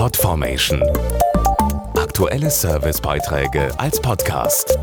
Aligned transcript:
Podformation. 0.00 0.82
Aktuelle 1.94 2.48
Servicebeiträge 2.48 3.68
als 3.76 4.00
Podcast. 4.00 4.78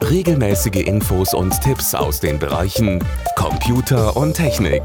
Regelmäßige 0.00 0.86
Infos 0.86 1.34
und 1.34 1.60
Tipps 1.60 1.92
aus 1.92 2.20
den 2.20 2.38
Bereichen 2.38 3.04
Computer 3.34 4.16
und 4.16 4.34
Technik. 4.34 4.84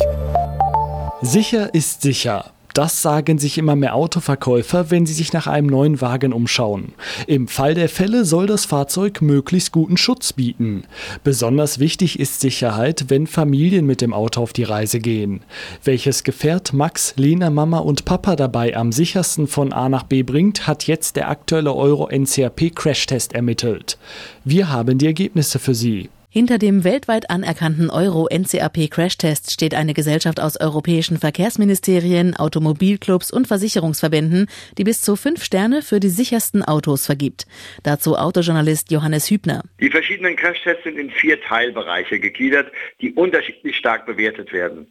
Sicher 1.22 1.72
ist 1.76 2.02
sicher. 2.02 2.46
Das 2.74 3.02
sagen 3.02 3.38
sich 3.38 3.58
immer 3.58 3.76
mehr 3.76 3.96
Autoverkäufer, 3.96 4.92
wenn 4.92 5.06
sie 5.06 5.14
sich 5.14 5.34
nach 5.34 5.48
einem 5.48 5.68
neuen 5.68 6.02
Wagen 6.02 6.34
umschauen. 6.34 6.94
Im 7.28 7.48
Fall 7.48 7.74
der 7.74 7.90
Fälle 7.90 8.26
soll 8.26 8.48
das 8.48 8.66
Fahrzeug 8.66 9.22
möglichst 9.22 9.72
guten 9.72 9.98
Schutz 9.98 10.34
bieten. 10.34 10.84
Besonders 11.24 11.80
wichtig 11.80 12.20
ist 12.20 12.40
Sicherheit, 12.40 13.06
wenn 13.10 13.28
Familien 13.28 13.86
mit 13.86 14.02
dem 14.02 14.14
Auto 14.14 14.42
auf 14.42 14.54
die 14.54 14.64
Reise 14.64 15.00
gehen. 15.00 15.42
Welches 15.84 16.24
Gefährt 16.24 16.74
Max, 16.74 17.14
Lena, 17.18 17.50
Mama 17.50 17.80
und 17.80 18.06
Papa 18.06 18.36
dabei 18.36 18.76
am 18.76 18.92
sichersten 18.92 19.48
von 19.48 19.74
A 19.74 19.90
nach 19.90 20.04
B 20.04 20.24
bringt, 20.24 20.68
hat 20.68 20.88
jetzt 20.88 21.16
der 21.16 21.30
aktuelle 21.30 21.74
Euro 21.74 22.10
NCAP 22.10 22.76
Crashtest 22.76 23.34
ermittelt. 23.34 23.98
Wir 24.46 24.70
haben 24.70 24.98
die 24.98 25.08
Ergebnisse 25.08 25.60
für 25.60 25.76
Sie. 25.76 26.10
Hinter 26.34 26.60
dem 26.60 26.86
weltweit 26.86 27.30
anerkannten 27.30 27.90
Euro-NCAP-Crashtest 27.90 29.52
steht 29.52 29.76
eine 29.76 29.94
Gesellschaft 29.94 30.40
aus 30.40 30.58
europäischen 30.58 31.18
Verkehrsministerien, 31.18 32.38
Automobilclubs 32.38 33.32
und 33.32 33.50
Versicherungsverbänden, 33.50 34.48
die 34.78 34.86
bis 34.86 35.02
zu 35.02 35.18
fünf 35.18 35.44
Sterne 35.44 35.82
für 35.82 36.00
die 36.00 36.08
sichersten 36.08 36.64
Autos 36.64 37.06
vergibt. 37.06 37.48
Dazu 37.84 38.16
Autojournalist 38.16 38.92
Johannes 38.92 39.30
Hübner. 39.30 39.66
Die 39.82 39.90
verschiedenen 39.90 40.38
Crashtests 40.38 40.86
sind 40.86 40.98
in 40.98 41.12
vier 41.12 41.42
Teilbereiche 41.42 42.18
gegliedert, 42.18 42.72
die 43.02 43.12
unterschiedlich 43.12 43.76
stark 43.76 44.06
bewertet 44.06 44.54
werden. 44.54 44.88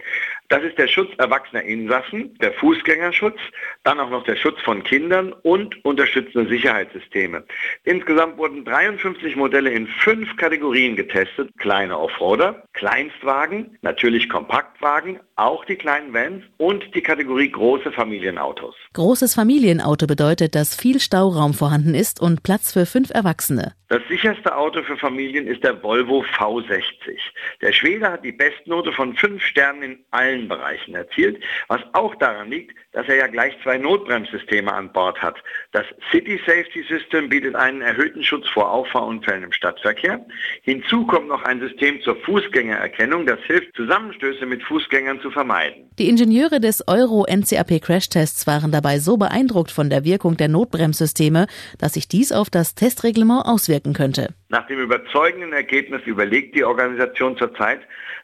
Das 0.51 0.65
ist 0.65 0.79
der 0.79 0.89
Schutz 0.89 1.11
erwachsener 1.19 1.63
Insassen, 1.63 2.35
der 2.39 2.53
Fußgängerschutz, 2.55 3.39
dann 3.85 4.01
auch 4.01 4.11
noch 4.11 4.25
der 4.25 4.35
Schutz 4.35 4.61
von 4.63 4.83
Kindern 4.83 5.33
und 5.33 5.85
unterstützende 5.85 6.51
Sicherheitssysteme. 6.51 7.45
Insgesamt 7.85 8.37
wurden 8.37 8.65
53 8.65 9.37
Modelle 9.37 9.71
in 9.71 9.87
fünf 9.87 10.37
Kategorien 10.37 10.97
getestet 10.97 11.57
kleine 11.59 11.97
Offroader, 11.97 12.65
Kleinstwagen, 12.73 13.79
natürlich 13.83 14.29
Kompaktwagen, 14.29 15.21
auch 15.37 15.65
die 15.67 15.77
kleinen 15.77 16.13
Vans 16.13 16.43
und 16.57 16.97
die 16.97 17.03
Kategorie 17.03 17.53
große 17.53 17.93
Familienautos. 17.93 18.75
Großes 18.95 19.37
Familienauto 19.37 20.09
bedeutet, 20.09 20.57
dass 20.57 20.75
viel 20.75 20.99
Stauraum 20.99 21.55
vorhanden 21.55 21.95
ist 21.95 22.21
und 22.21 22.43
Platz 22.43 22.73
für 22.73 22.87
fünf 22.87 23.11
Erwachsene. 23.11 23.77
Das 23.91 24.03
sicherste 24.09 24.57
Auto 24.57 24.85
für 24.85 24.97
Familien 24.97 25.49
ist 25.49 25.65
der 25.65 25.83
Volvo 25.83 26.25
V60. 26.39 27.19
Der 27.61 27.73
Schwede 27.73 28.09
hat 28.09 28.25
die 28.25 28.31
Bestnote 28.31 28.93
von 28.93 29.17
fünf 29.17 29.43
Sternen 29.43 29.83
in 29.83 29.99
allen 30.13 30.47
Bereichen 30.47 30.95
erzielt, 30.95 31.43
was 31.67 31.81
auch 31.93 32.15
daran 32.15 32.51
liegt, 32.51 32.73
dass 32.93 33.09
er 33.09 33.17
ja 33.17 33.27
gleich 33.27 33.53
zwei 33.65 33.79
Notbremssysteme 33.79 34.73
an 34.73 34.93
Bord 34.93 35.21
hat. 35.21 35.43
Das 35.73 35.85
City 36.13 36.41
Safety 36.47 36.85
System 36.89 37.29
bietet 37.29 37.57
einen 37.57 37.83
erhöhten 37.83 38.23
Schutz 38.23 38.49
vor 38.51 38.71
Auffahrunfällen 38.71 39.43
im 39.43 39.53
Stadtverkehr. 39.53 40.25
Hinzu 40.63 41.05
kommt 41.07 41.27
noch 41.27 41.43
ein 41.43 41.59
System 41.59 42.01
zur 42.03 42.15
Fußgängererkennung, 42.15 43.27
das 43.27 43.41
hilft, 43.41 43.75
Zusammenstöße 43.75 44.47
mit 44.47 44.63
Fußgängern 44.63 45.21
zu 45.21 45.33
vermeiden. 45.33 45.91
Die 45.99 46.09
Ingenieure 46.09 46.61
des 46.61 46.87
Euro-NCAP-Crashtests 46.87 48.47
waren 48.47 48.71
dabei 48.71 49.01
so 49.01 49.17
beeindruckt 49.17 49.73
von 49.73 49.91
der 49.91 50.05
Wirkung 50.05 50.37
der 50.37 50.49
Notbremssysteme, 50.49 51.49
dass 51.79 51.95
sich 51.95 52.07
dies 52.07 52.31
auf 52.31 52.51
das 52.51 52.77
Testreglement 52.77 53.47
auswirken 53.81 53.93
könnte. 53.93 54.35
Nach 54.49 54.67
dem 54.67 54.81
überzeugenden 54.81 55.53
Ergebnis 55.53 56.03
überlegt 56.05 56.55
die 56.55 56.65
Organisation 56.65 57.37
zurzeit, 57.37 57.81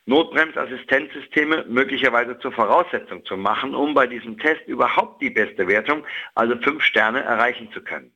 Notbremsassistenzsysteme 0.07 1.65
möglicherweise 1.69 2.39
zur 2.39 2.53
Voraussetzung 2.53 3.25
zu 3.25 3.37
machen, 3.37 3.75
um 3.75 3.95
bei 3.95 4.07
diesem 4.07 4.39
Test 4.39 4.67
überhaupt 4.67 5.21
die 5.21 5.31
beste 5.31 5.67
Wertung, 5.67 6.05
also 6.35 6.57
fünf 6.63 6.83
Sterne, 6.83 7.23
erreichen 7.23 7.69
zu 7.73 7.81
können. 7.81 8.13